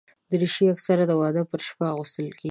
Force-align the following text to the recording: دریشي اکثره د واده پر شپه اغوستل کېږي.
دریشي 0.31 0.65
اکثره 0.73 1.03
د 1.07 1.11
واده 1.21 1.41
پر 1.49 1.59
شپه 1.67 1.85
اغوستل 1.93 2.25
کېږي. 2.33 2.39